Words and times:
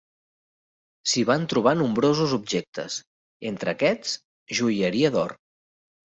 S'hi 1.09 1.23
van 1.29 1.43
trobar 1.51 1.73
nombrosos 1.81 2.33
objectes, 2.37 2.95
entre 3.49 3.75
aquests, 3.75 4.15
joieria 4.61 5.13
d'or. 5.17 5.35